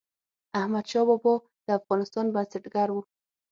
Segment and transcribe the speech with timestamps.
[0.59, 1.33] احمدشاه بابا
[1.65, 2.97] د افغانستان بنسټګر و.